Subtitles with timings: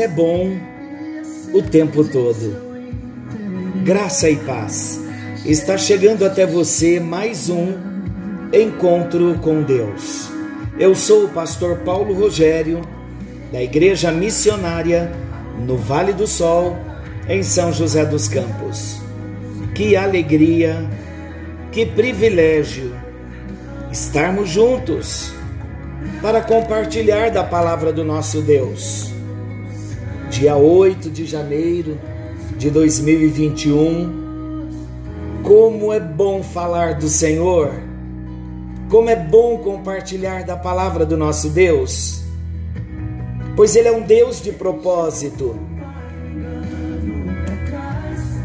[0.00, 0.56] é bom
[1.52, 2.56] o tempo todo.
[3.84, 4.98] Graça e paz.
[5.44, 7.74] Está chegando até você mais um
[8.50, 10.30] encontro com Deus.
[10.78, 12.80] Eu sou o pastor Paulo Rogério,
[13.52, 15.12] da Igreja Missionária
[15.66, 16.78] no Vale do Sol,
[17.28, 19.02] em São José dos Campos.
[19.74, 20.88] Que alegria,
[21.70, 22.94] que privilégio
[23.92, 25.34] estarmos juntos
[26.22, 29.19] para compartilhar da palavra do nosso Deus.
[30.40, 32.00] Dia 8 de janeiro
[32.56, 34.70] de 2021.
[35.42, 37.70] Como é bom falar do Senhor.
[38.88, 42.22] Como é bom compartilhar da palavra do nosso Deus.
[43.54, 45.60] Pois Ele é um Deus de propósito.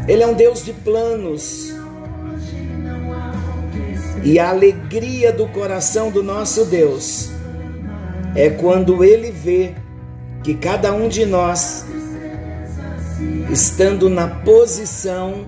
[0.06, 1.74] Ele é um Deus de planos.
[4.22, 7.30] E a alegria do coração do nosso Deus
[8.34, 9.74] é quando Ele vê
[10.46, 11.84] que cada um de nós,
[13.50, 15.44] estando na posição,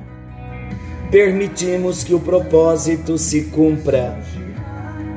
[1.08, 4.18] permitimos que o propósito se cumpra.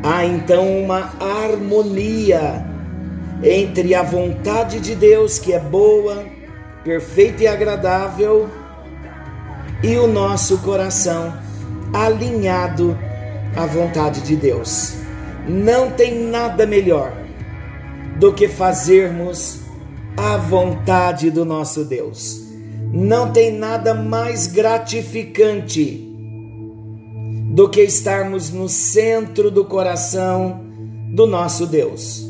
[0.04, 2.64] Há então uma harmonia
[3.42, 6.26] entre a vontade de Deus, que é boa,
[6.84, 8.48] perfeita e agradável,
[9.82, 11.34] e o nosso coração
[11.92, 12.96] alinhado
[13.56, 14.94] à vontade de Deus.
[15.48, 17.14] Não tem nada melhor
[18.20, 19.62] do que fazermos
[20.18, 22.42] a vontade do nosso Deus.
[22.94, 26.08] Não tem nada mais gratificante
[27.52, 30.62] do que estarmos no centro do coração
[31.14, 32.26] do nosso Deus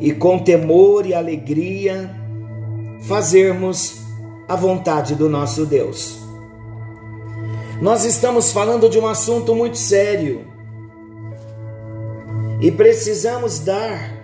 [0.00, 2.10] e com temor e alegria
[3.02, 3.98] fazermos
[4.48, 6.18] a vontade do nosso Deus.
[7.80, 10.44] Nós estamos falando de um assunto muito sério
[12.60, 14.17] e precisamos dar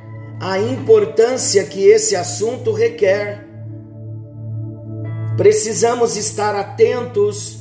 [0.44, 3.48] a importância que esse assunto requer.
[5.38, 7.60] Precisamos estar atentos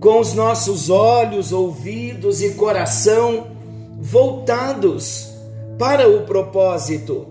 [0.00, 3.46] com os nossos olhos, ouvidos e coração
[3.98, 5.34] voltados
[5.78, 7.26] para o propósito.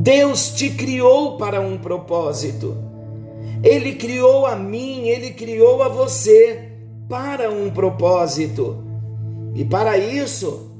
[0.00, 2.74] Deus te criou para um propósito.
[3.62, 6.72] Ele criou a mim, ele criou a você
[7.10, 8.82] para um propósito.
[9.54, 10.73] E para isso,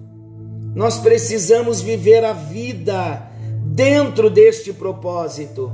[0.75, 3.31] nós precisamos viver a vida
[3.65, 5.71] dentro deste propósito.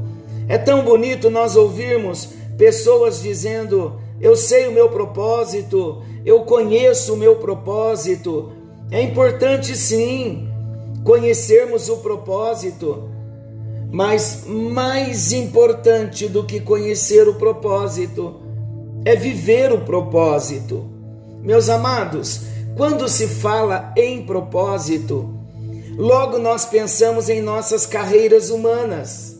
[0.49, 7.17] É tão bonito nós ouvirmos pessoas dizendo: Eu sei o meu propósito, eu conheço o
[7.17, 8.53] meu propósito.
[8.91, 10.49] É importante sim
[11.05, 13.09] conhecermos o propósito,
[13.91, 18.41] mas mais importante do que conhecer o propósito
[19.05, 20.85] é viver o propósito.
[21.43, 22.43] Meus amados,
[22.81, 25.29] quando se fala em propósito,
[25.99, 29.39] logo nós pensamos em nossas carreiras humanas.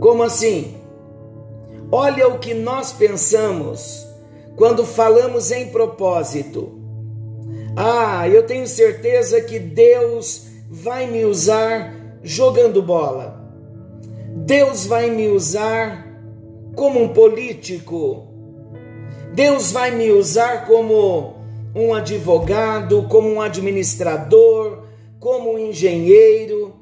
[0.00, 0.76] Como assim?
[1.92, 4.06] Olha o que nós pensamos
[4.56, 6.80] quando falamos em propósito.
[7.76, 13.46] Ah, eu tenho certeza que Deus vai me usar jogando bola.
[14.46, 16.18] Deus vai me usar
[16.74, 18.26] como um político.
[19.34, 21.39] Deus vai me usar como
[21.74, 24.84] um advogado, como um administrador,
[25.18, 26.74] como um engenheiro.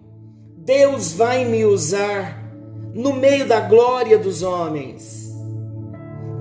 [0.57, 2.53] Deus vai me usar
[2.95, 5.29] no meio da glória dos homens.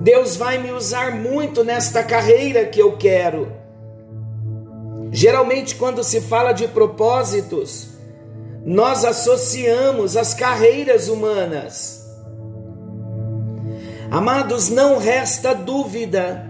[0.00, 3.52] Deus vai me usar muito nesta carreira que eu quero.
[5.10, 7.88] Geralmente, quando se fala de propósitos,
[8.64, 12.06] nós associamos as carreiras humanas.
[14.10, 16.48] Amados, não resta dúvida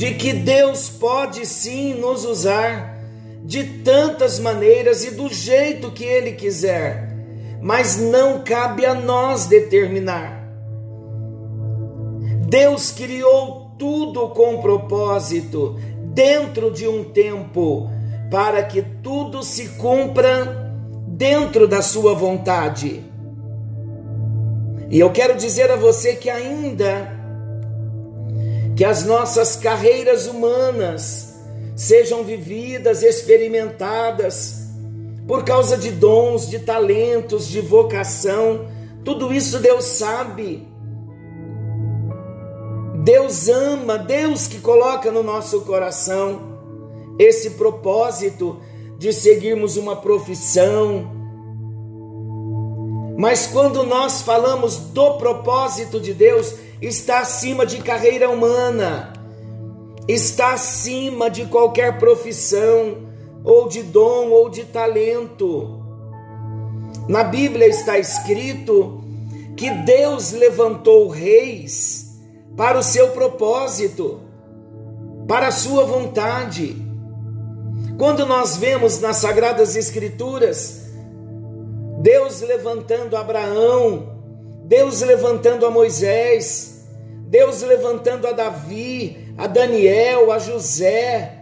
[0.00, 2.98] de que Deus pode sim nos usar
[3.44, 7.14] de tantas maneiras e do jeito que Ele quiser,
[7.60, 10.42] mas não cabe a nós determinar.
[12.48, 15.78] Deus criou tudo com propósito,
[16.14, 17.90] dentro de um tempo,
[18.30, 20.72] para que tudo se cumpra
[21.08, 23.04] dentro da Sua vontade.
[24.88, 27.19] E eu quero dizer a você que ainda
[28.80, 31.34] que as nossas carreiras humanas
[31.76, 34.70] sejam vividas, experimentadas,
[35.28, 38.68] por causa de dons, de talentos, de vocação,
[39.04, 40.66] tudo isso Deus sabe.
[43.04, 46.40] Deus ama, Deus que coloca no nosso coração
[47.18, 48.62] esse propósito
[48.96, 51.06] de seguirmos uma profissão.
[53.18, 59.12] Mas quando nós falamos do propósito de Deus, está acima de carreira humana,
[60.08, 63.08] está acima de qualquer profissão,
[63.44, 65.82] ou de dom, ou de talento.
[67.08, 69.02] Na Bíblia está escrito
[69.56, 72.18] que Deus levantou reis
[72.56, 74.20] para o seu propósito,
[75.26, 76.76] para a sua vontade.
[77.98, 80.80] Quando nós vemos nas Sagradas Escrituras
[82.00, 84.08] Deus levantando Abraão,
[84.64, 86.69] Deus levantando a Moisés,
[87.30, 91.38] Deus levantando a Davi, a Daniel, a José,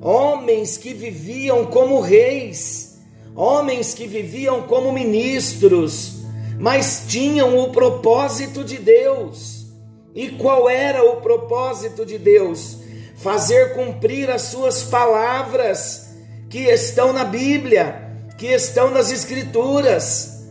[0.00, 3.00] homens que viviam como reis,
[3.34, 6.22] homens que viviam como ministros,
[6.60, 9.66] mas tinham o propósito de Deus.
[10.14, 12.78] E qual era o propósito de Deus?
[13.16, 16.14] Fazer cumprir as suas palavras
[16.48, 20.44] que estão na Bíblia, que estão nas Escrituras.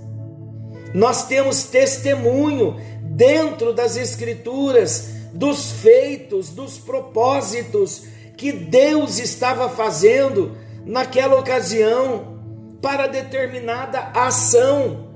[0.94, 2.76] Nós temos testemunho
[3.12, 8.04] dentro das Escrituras dos feitos, dos propósitos
[8.38, 12.40] que Deus estava fazendo naquela ocasião
[12.82, 15.10] para determinada ação.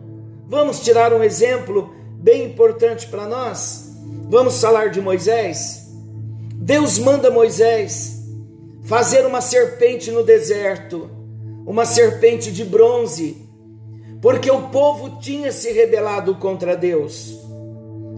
[0.47, 3.95] Vamos tirar um exemplo bem importante para nós?
[4.29, 5.87] Vamos falar de Moisés.
[6.53, 8.23] Deus manda Moisés
[8.83, 11.09] fazer uma serpente no deserto,
[11.65, 13.37] uma serpente de bronze,
[14.21, 17.44] porque o povo tinha se rebelado contra Deus.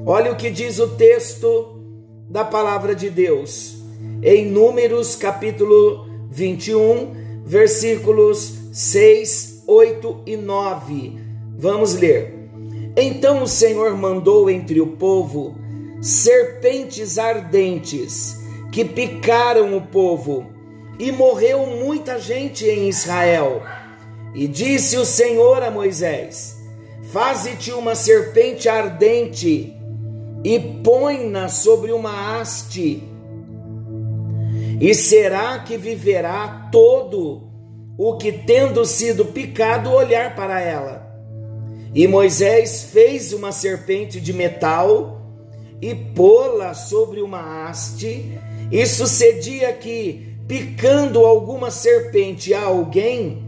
[0.09, 1.81] Olha o que diz o texto
[2.29, 3.75] da palavra de Deus,
[4.23, 11.19] em Números capítulo 21, versículos 6, 8 e 9.
[11.57, 12.49] Vamos ler.
[12.95, 15.57] Então o Senhor mandou entre o povo
[16.01, 18.39] serpentes ardentes
[18.71, 20.45] que picaram o povo,
[20.97, 23.61] e morreu muita gente em Israel.
[24.33, 26.55] E disse o Senhor a Moisés:
[27.11, 29.76] Faze-te uma serpente ardente
[30.43, 33.03] e põe-na sobre uma haste.
[34.79, 37.49] E será que viverá todo
[37.97, 41.07] o que, tendo sido picado, olhar para ela?
[41.93, 45.17] E Moisés fez uma serpente de metal
[45.81, 48.39] e pô-la sobre uma haste,
[48.71, 53.43] e sucedia que, picando alguma serpente a alguém,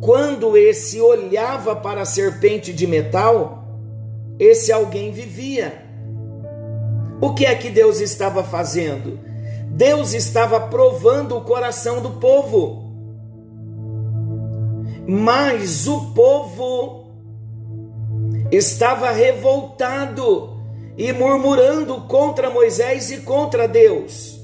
[0.00, 3.64] quando esse olhava para a serpente de metal,
[4.38, 5.83] esse alguém vivia.
[7.24, 9.18] O que é que Deus estava fazendo?
[9.70, 12.92] Deus estava provando o coração do povo.
[15.08, 17.06] Mas o povo
[18.52, 20.50] estava revoltado
[20.98, 24.38] e murmurando contra Moisés e contra Deus.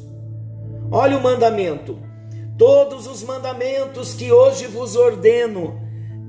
[0.90, 1.98] Olha o mandamento:
[2.56, 5.78] todos os mandamentos que hoje vos ordeno,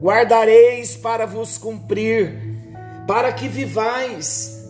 [0.01, 2.59] guardareis para vos cumprir,
[3.07, 4.60] para que vivais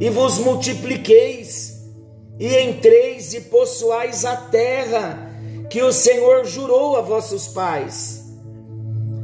[0.00, 1.78] e vos multipliqueis,
[2.38, 5.30] e entreis e possuais a terra
[5.68, 8.24] que o Senhor jurou a vossos pais.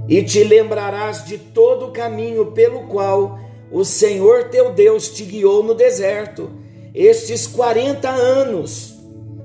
[0.06, 3.38] E te lembrarás de todo o caminho pelo qual
[3.72, 6.50] o Senhor teu Deus te guiou no deserto,
[6.94, 8.94] estes quarenta anos,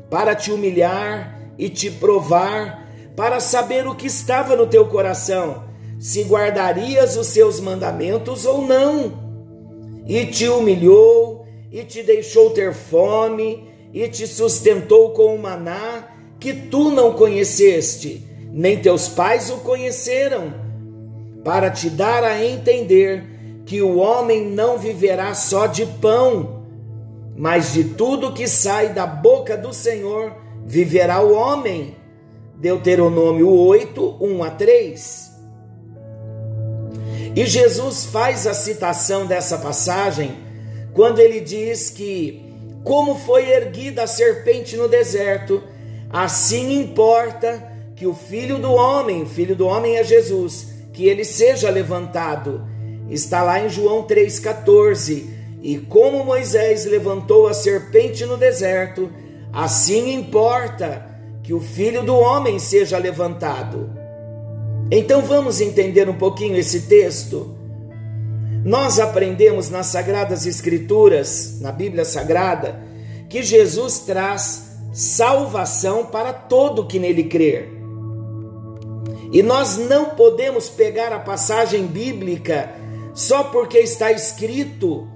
[0.10, 5.64] para te humilhar e te provar, para saber o que estava no teu coração,
[5.98, 9.31] se guardarias os seus mandamentos ou não
[10.08, 16.08] e te humilhou, e te deixou ter fome, e te sustentou com o maná
[16.40, 20.54] que tu não conheceste, nem teus pais o conheceram,
[21.44, 23.24] para te dar a entender
[23.66, 26.66] que o homem não viverá só de pão,
[27.36, 31.96] mas de tudo que sai da boca do Senhor viverá o homem.
[32.56, 35.31] Deuteronômio 8, 1 a 3.
[37.36, 40.36] E Jesus faz a citação dessa passagem
[40.94, 42.44] quando ele diz que,
[42.84, 45.64] como foi erguida a serpente no deserto,
[46.10, 51.70] assim importa que o filho do homem, filho do homem é Jesus, que ele seja
[51.70, 52.68] levantado.
[53.10, 55.26] Está lá em João 3,14.
[55.62, 59.10] E como Moisés levantou a serpente no deserto,
[59.54, 61.06] assim importa
[61.44, 64.01] que o filho do homem seja levantado.
[64.94, 67.56] Então vamos entender um pouquinho esse texto.
[68.66, 72.78] Nós aprendemos nas Sagradas Escrituras, na Bíblia Sagrada,
[73.30, 77.70] que Jesus traz salvação para todo que nele crer.
[79.32, 82.76] E nós não podemos pegar a passagem bíblica
[83.14, 85.08] só porque está escrito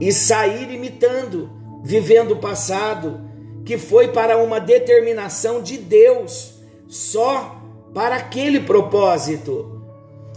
[0.00, 1.48] e sair imitando,
[1.84, 3.20] vivendo o passado,
[3.64, 6.54] que foi para uma determinação de Deus,
[6.88, 7.59] só
[7.94, 9.80] para aquele propósito.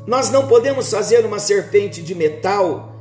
[0.05, 2.93] Nós não podemos fazer uma serpente de metal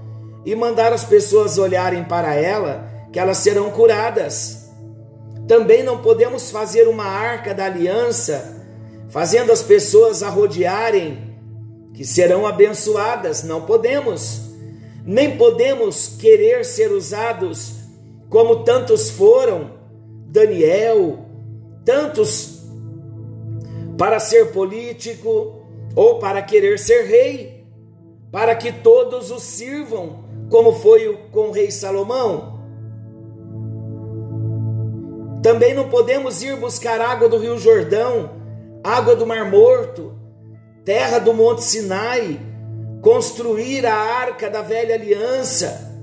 [0.45, 4.71] e mandar as pessoas olharem para ela, que elas serão curadas.
[5.49, 8.67] Também não podemos fazer uma arca da aliança,
[9.09, 11.37] fazendo as pessoas a rodearem,
[11.95, 13.43] que serão abençoadas.
[13.43, 14.53] Não podemos.
[15.05, 17.75] Nem podemos querer ser usados
[18.29, 19.73] como tantos foram,
[20.29, 21.19] Daniel,
[21.85, 22.52] tantos
[24.03, 25.63] para ser político
[25.95, 27.65] ou para querer ser rei,
[28.33, 32.61] para que todos o sirvam, como foi com o rei Salomão.
[35.41, 38.33] Também não podemos ir buscar água do Rio Jordão,
[38.83, 40.13] água do Mar Morto,
[40.85, 42.41] terra do Monte Sinai,
[43.03, 45.97] construir a arca da velha aliança.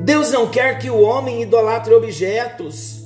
[0.00, 3.04] Deus não quer que o homem idolatre objetos.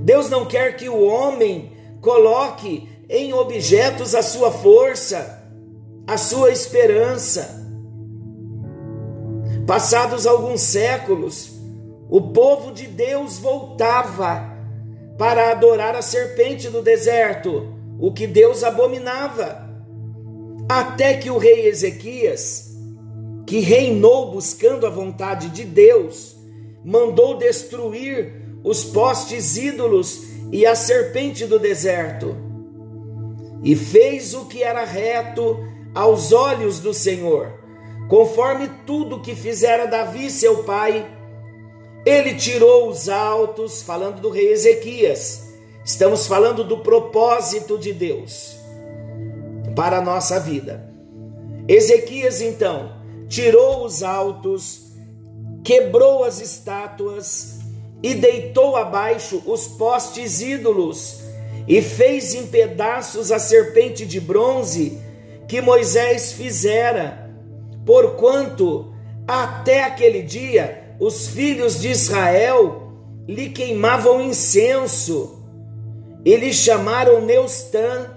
[0.00, 5.42] Deus não quer que o homem coloque em objetos a sua força,
[6.06, 7.66] a sua esperança.
[9.66, 11.52] Passados alguns séculos,
[12.08, 14.56] o povo de Deus voltava
[15.18, 19.66] para adorar a serpente do deserto, o que Deus abominava.
[20.68, 22.76] Até que o rei Ezequias,
[23.46, 26.36] que reinou buscando a vontade de Deus,
[26.84, 32.36] mandou destruir os postes ídolos e a serpente do deserto,
[33.62, 35.58] e fez o que era reto
[35.94, 37.52] aos olhos do Senhor,
[38.08, 41.18] conforme tudo que fizera Davi, seu pai
[42.08, 45.46] ele tirou os altos, falando do rei Ezequias.
[45.84, 48.56] Estamos falando do propósito de Deus
[49.74, 50.90] para a nossa vida.
[51.68, 52.92] Ezequias, então,
[53.28, 54.92] tirou os altos,
[55.62, 57.58] quebrou as estátuas
[58.02, 61.20] e deitou abaixo os postes ídolos
[61.66, 64.98] e fez em pedaços a serpente de bronze
[65.48, 67.30] que Moisés fizera,
[67.84, 68.94] porquanto
[69.26, 72.92] até aquele dia os filhos de Israel
[73.26, 75.42] lhe queimavam incenso
[76.24, 78.10] e lhe chamaram Neustã.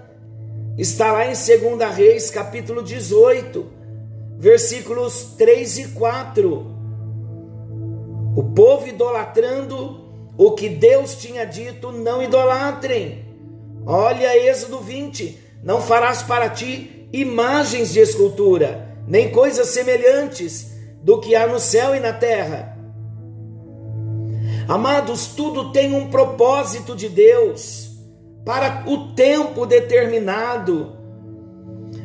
[0.78, 3.66] Está lá em 2 Reis, capítulo 18,
[4.38, 6.71] versículos 3 e 4.
[8.36, 10.00] O povo idolatrando
[10.36, 13.24] o que Deus tinha dito, não idolatrem.
[13.84, 20.72] Olha Êxodo 20: Não farás para ti imagens de escultura, nem coisas semelhantes
[21.02, 22.72] do que há no céu e na terra
[24.68, 27.90] Amados, tudo tem um propósito de Deus
[28.44, 30.96] para o tempo determinado.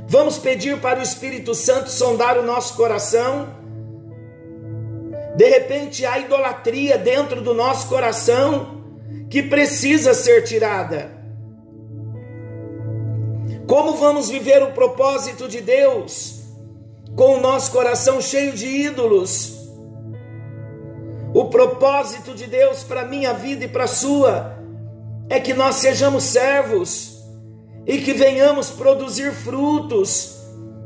[0.07, 3.56] Vamos pedir para o Espírito Santo sondar o nosso coração.
[5.38, 8.82] De repente há idolatria dentro do nosso coração
[9.29, 11.12] que precisa ser tirada.
[13.67, 16.41] Como vamos viver o propósito de Deus
[17.15, 19.56] com o nosso coração cheio de ídolos?
[21.36, 24.58] O propósito de Deus para minha vida e para a sua
[25.29, 27.22] é que nós sejamos servos
[27.86, 30.36] e que venhamos produzir frutos.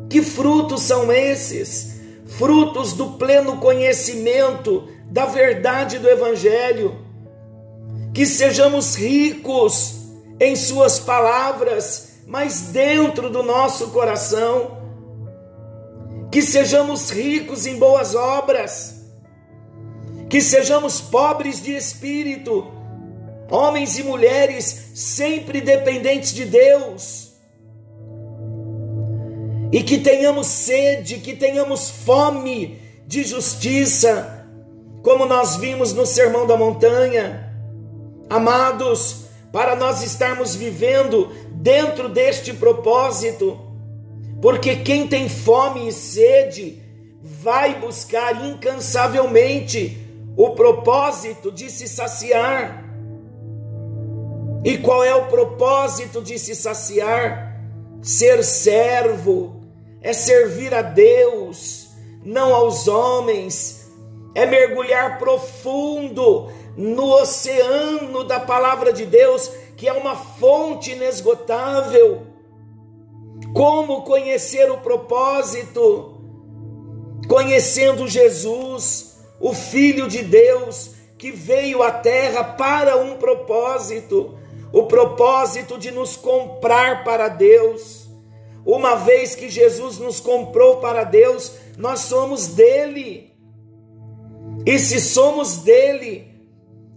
[0.09, 2.00] Que frutos são esses?
[2.37, 6.95] Frutos do pleno conhecimento da verdade do Evangelho.
[8.13, 9.95] Que sejamos ricos
[10.39, 14.79] em Suas palavras, mas dentro do nosso coração.
[16.31, 19.01] Que sejamos ricos em boas obras
[20.31, 22.65] que sejamos pobres de espírito,
[23.49, 27.30] homens e mulheres sempre dependentes de Deus,
[29.71, 34.45] e que tenhamos sede, que tenhamos fome de justiça,
[35.01, 37.53] como nós vimos no Sermão da Montanha.
[38.29, 43.59] Amados, para nós estarmos vivendo dentro deste propósito,
[44.41, 46.81] porque quem tem fome e sede
[47.21, 49.97] vai buscar incansavelmente
[50.35, 52.85] o propósito de se saciar.
[54.63, 57.59] E qual é o propósito de se saciar?
[58.01, 59.60] Ser servo,
[60.01, 61.89] é servir a Deus,
[62.23, 63.91] não aos homens,
[64.33, 72.27] é mergulhar profundo no oceano da palavra de Deus, que é uma fonte inesgotável.
[73.53, 76.17] Como conhecer o propósito?
[77.27, 84.37] Conhecendo Jesus o Filho de Deus que veio à terra para um propósito,
[84.73, 88.00] o propósito de nos comprar para Deus.
[88.65, 93.33] Uma vez que Jesus nos comprou para Deus, nós somos dele.
[94.65, 96.27] E se somos dele,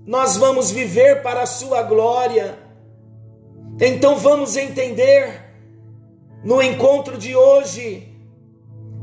[0.06, 2.58] nós vamos viver para a sua glória.
[3.80, 5.42] Então vamos entender
[6.44, 8.08] no encontro de hoje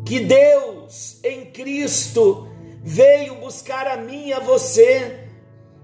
[0.05, 2.47] que Deus em Cristo
[2.83, 5.27] veio buscar a mim e a você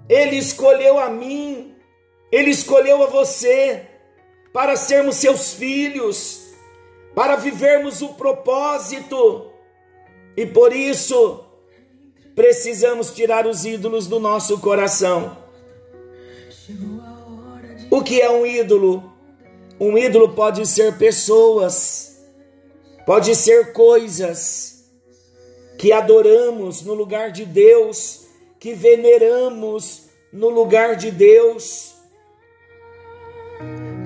[0.08, 1.76] Ele escolheu a mim,
[2.32, 3.88] Ele escolheu a você
[4.54, 6.47] para sermos seus filhos,
[7.18, 9.50] para vivermos o propósito,
[10.38, 11.44] e por isso
[12.36, 15.36] precisamos tirar os ídolos do nosso coração.
[17.90, 19.12] O que é um ídolo?
[19.80, 22.24] Um ídolo pode ser pessoas,
[23.04, 24.88] pode ser coisas
[25.80, 28.28] que adoramos no lugar de Deus,
[28.60, 31.96] que veneramos no lugar de Deus.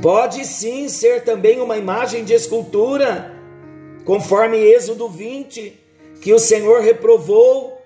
[0.01, 3.35] Pode sim ser também uma imagem de escultura,
[4.03, 5.79] conforme Êxodo 20,
[6.21, 7.79] que o Senhor reprovou.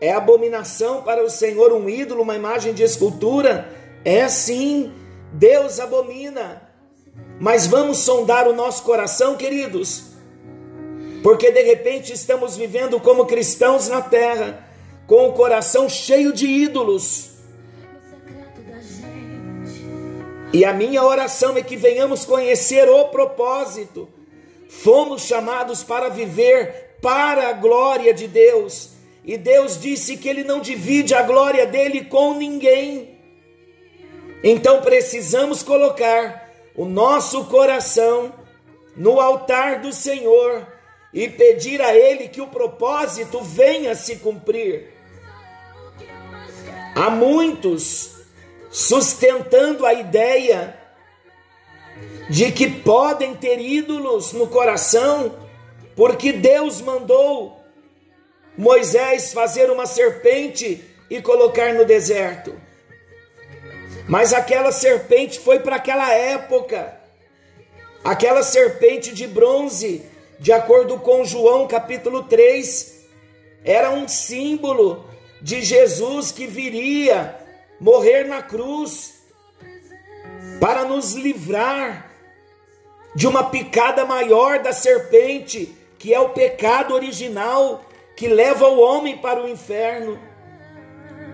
[0.00, 3.68] É abominação para o Senhor um ídolo, uma imagem de escultura?
[4.04, 4.92] É sim,
[5.32, 6.62] Deus abomina.
[7.40, 10.04] Mas vamos sondar o nosso coração, queridos,
[11.24, 14.64] porque de repente estamos vivendo como cristãos na terra,
[15.08, 17.35] com o coração cheio de ídolos.
[20.52, 24.08] E a minha oração é que venhamos conhecer o propósito.
[24.68, 28.90] Fomos chamados para viver para a glória de Deus.
[29.24, 33.18] E Deus disse que Ele não divide a glória dele com ninguém.
[34.42, 38.32] Então precisamos colocar o nosso coração
[38.96, 40.66] no altar do Senhor
[41.12, 44.94] e pedir a Ele que o propósito venha se cumprir.
[46.94, 48.15] Há muitos
[48.76, 50.76] sustentando a ideia
[52.28, 55.34] de que podem ter ídolos no coração,
[55.96, 57.58] porque Deus mandou
[58.54, 62.54] Moisés fazer uma serpente e colocar no deserto.
[64.06, 67.00] Mas aquela serpente foi para aquela época.
[68.04, 70.02] Aquela serpente de bronze,
[70.38, 73.06] de acordo com João capítulo 3,
[73.64, 75.08] era um símbolo
[75.40, 77.45] de Jesus que viria
[77.80, 79.22] morrer na cruz
[80.60, 82.10] para nos livrar
[83.14, 87.82] de uma picada maior da serpente, que é o pecado original
[88.16, 90.18] que leva o homem para o inferno.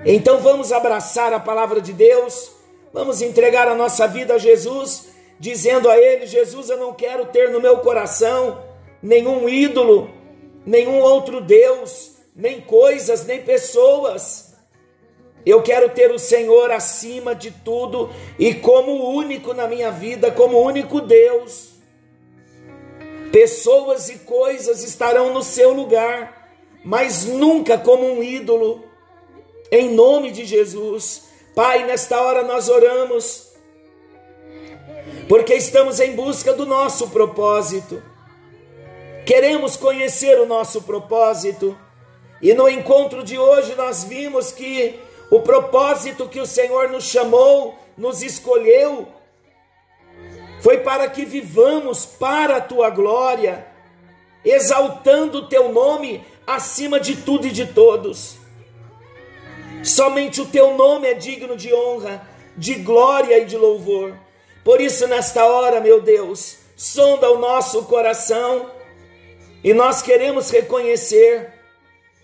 [0.04, 2.50] Então vamos abraçar a palavra de Deus,
[2.92, 7.50] vamos entregar a nossa vida a Jesus, dizendo a Ele: Jesus, eu não quero ter
[7.50, 8.62] no meu coração
[9.00, 10.10] nenhum ídolo,
[10.66, 14.51] nenhum outro Deus, nem coisas, nem pessoas.
[15.44, 20.60] Eu quero ter o Senhor acima de tudo e como único na minha vida, como
[20.60, 21.72] único Deus.
[23.32, 26.50] Pessoas e coisas estarão no seu lugar,
[26.84, 28.84] mas nunca como um ídolo.
[29.70, 31.24] Em nome de Jesus.
[31.54, 33.52] Pai, nesta hora nós oramos,
[35.28, 38.02] porque estamos em busca do nosso propósito.
[39.26, 41.76] Queremos conhecer o nosso propósito.
[42.40, 44.98] E no encontro de hoje nós vimos que
[45.32, 49.08] o propósito que o Senhor nos chamou, nos escolheu,
[50.60, 53.66] foi para que vivamos para a tua glória,
[54.44, 58.36] exaltando o teu nome acima de tudo e de todos.
[59.82, 64.14] Somente o teu nome é digno de honra, de glória e de louvor.
[64.62, 68.70] Por isso, nesta hora, meu Deus, sonda o nosso coração
[69.64, 71.61] e nós queremos reconhecer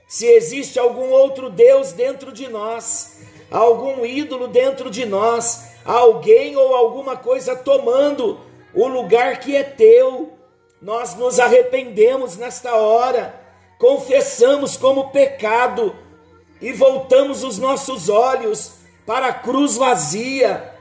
[0.09, 3.19] se existe algum outro Deus dentro de nós,
[3.51, 8.41] algum ídolo dentro de nós, alguém ou alguma coisa tomando
[8.75, 10.33] o lugar que é teu,
[10.81, 13.39] nós nos arrependemos nesta hora,
[13.79, 15.95] confessamos como pecado
[16.59, 20.73] e voltamos os nossos olhos para a cruz vazia,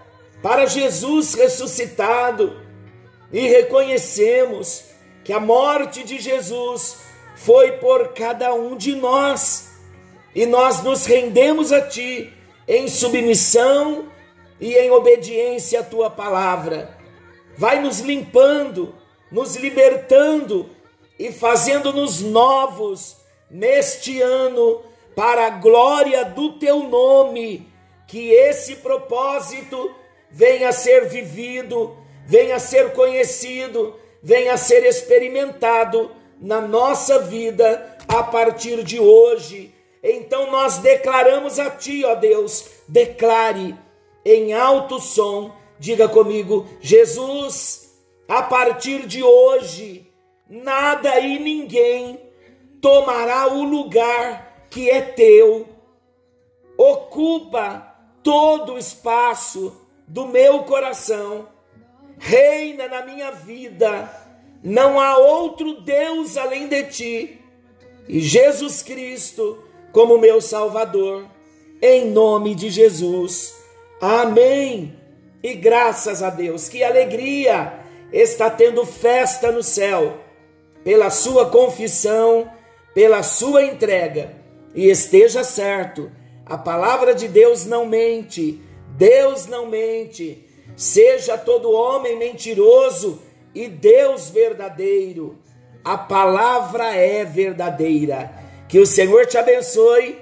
[0.42, 2.62] para Jesus ressuscitado
[3.32, 4.86] e reconhecemos
[5.24, 7.07] que a morte de Jesus
[7.38, 9.69] foi por cada um de nós.
[10.34, 12.34] E nós nos rendemos a Ti
[12.67, 14.12] em submissão
[14.60, 16.97] e em obediência à Tua palavra.
[17.56, 18.93] Vai nos limpando,
[19.32, 20.69] nos libertando
[21.17, 23.17] e fazendo-nos novos
[23.50, 24.82] neste ano
[25.15, 27.71] para a glória do Teu nome.
[28.08, 29.93] Que esse propósito
[30.32, 31.95] venha a ser vivido,
[32.26, 39.73] venha a ser conhecido, venha a ser experimentado na nossa vida a partir de hoje.
[40.04, 43.76] Então nós declaramos a Ti, ó Deus, declare
[44.23, 47.97] em alto som, diga comigo, Jesus,
[48.28, 50.12] a partir de hoje,
[50.50, 52.19] nada e ninguém
[52.82, 55.67] tomará o lugar que é teu,
[56.78, 61.47] ocupa todo o espaço do meu coração,
[62.19, 64.27] reina na minha vida
[64.68, 67.40] não há outro Deus além de ti,
[68.06, 71.26] e Jesus Cristo como meu Salvador.
[71.82, 73.56] em nome de Jesus.
[74.02, 74.94] Amém.
[75.42, 77.80] E graças a Deus, que alegria
[78.12, 80.18] está tendo festa no céu
[80.84, 82.52] pela sua confissão,
[82.94, 84.36] pela sua entrega.
[84.76, 86.12] E esteja certo,
[86.46, 88.60] a palavra de Deus não mente,
[88.98, 90.46] Deus não mente.
[90.76, 93.22] Seja todo homem mentiroso
[93.58, 95.38] e Deus verdadeiro.
[95.84, 98.32] A palavra é verdadeira.
[98.70, 100.20] Que o Senhor te abençoe.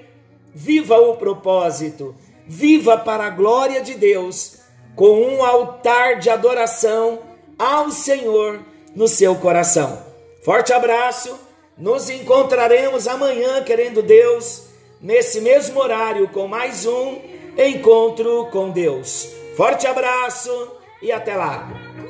[0.54, 2.14] Viva o propósito.
[2.46, 4.58] Viva para a glória de Deus,
[4.94, 7.18] com um altar de adoração
[7.58, 8.60] ao Senhor
[8.94, 10.00] no seu coração.
[10.42, 11.38] Forte abraço.
[11.76, 14.68] Nos encontraremos amanhã, querendo Deus,
[14.98, 17.20] nesse mesmo horário, com mais um
[17.58, 19.28] encontro com Deus.
[19.56, 20.72] Forte abraço
[21.02, 22.05] e até lá.